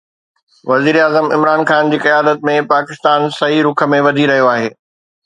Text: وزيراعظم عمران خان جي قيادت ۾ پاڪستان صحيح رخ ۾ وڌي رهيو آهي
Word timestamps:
وزيراعظم 0.69 1.25
عمران 1.35 1.61
خان 1.73 1.91
جي 1.93 1.99
قيادت 2.05 2.47
۾ 2.51 2.55
پاڪستان 2.73 3.29
صحيح 3.37 3.61
رخ 3.69 3.85
۾ 3.93 4.01
وڌي 4.09 4.27
رهيو 4.33 4.49
آهي 4.55 4.73